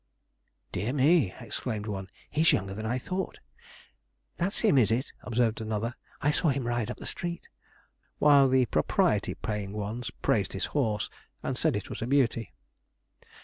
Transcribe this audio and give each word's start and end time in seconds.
'Dear 0.71 0.93
me!' 0.93 1.31
exclaimed 1.39 1.85
one, 1.85 2.09
'he's 2.31 2.51
younger 2.51 2.73
than 2.73 2.87
I 2.87 2.97
thought.' 2.97 3.37
'That's 4.37 4.61
him, 4.61 4.79
is 4.79 4.89
it?' 4.89 5.11
observed 5.21 5.61
another; 5.61 5.93
'I 6.23 6.31
saw 6.31 6.49
him 6.49 6.65
ride 6.65 6.89
up 6.89 6.97
the 6.97 7.05
street'; 7.05 7.49
while 8.17 8.49
the 8.49 8.65
propriety 8.65 9.35
playing 9.35 9.73
ones 9.73 10.09
praised 10.09 10.53
his 10.53 10.65
horse, 10.73 11.11
and 11.43 11.55
said 11.55 11.75
it 11.75 11.91
was 11.91 12.01
a 12.01 12.07
beauty. 12.07 12.51